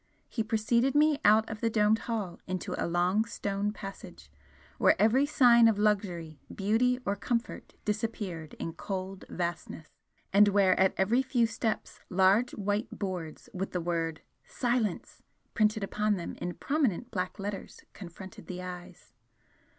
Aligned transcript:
He 0.27 0.41
preceded 0.41 0.95
me 0.95 1.19
out 1.23 1.47
of 1.47 1.61
the 1.61 1.69
domed 1.69 1.99
hall 1.99 2.39
into 2.47 2.73
a 2.83 2.87
long 2.89 3.23
stone 3.23 3.71
passage, 3.71 4.31
where 4.79 4.99
every 4.99 5.27
sign 5.27 5.67
of 5.67 5.77
luxury, 5.77 6.39
beauty 6.51 6.97
or 7.05 7.15
comfort 7.15 7.75
disappeared 7.85 8.55
in 8.55 8.73
cold 8.73 9.25
vastness, 9.29 9.89
and 10.33 10.47
where 10.47 10.73
at 10.79 10.95
every 10.97 11.21
few 11.21 11.45
steps 11.45 11.99
large 12.09 12.55
white 12.55 12.89
boards 12.89 13.47
with 13.53 13.73
the 13.73 13.79
word 13.79 14.21
'Silence!' 14.43 15.21
printed 15.53 15.83
upon 15.83 16.15
them 16.15 16.33
in 16.41 16.55
prominent 16.55 17.11
black 17.11 17.37
letters 17.37 17.83
confronted 17.93 18.47
the 18.47 18.59
eyes. 18.59 19.13